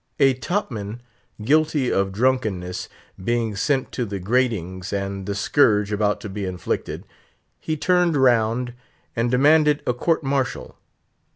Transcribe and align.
A 0.19 0.33
top 0.33 0.71
man 0.71 0.99
guilty 1.43 1.91
of 1.93 2.11
drunkenness 2.11 2.89
being 3.23 3.55
sent 3.55 3.91
to 3.91 4.03
the 4.03 4.17
gratings, 4.17 4.91
and 4.91 5.27
the 5.27 5.35
scourge 5.35 5.91
about 5.91 6.19
to 6.21 6.27
be 6.27 6.43
inflicted, 6.43 7.05
he 7.59 7.77
turned 7.77 8.17
round 8.17 8.73
and 9.15 9.29
demanded 9.29 9.83
a 9.85 9.93
court 9.93 10.23
martial. 10.23 10.75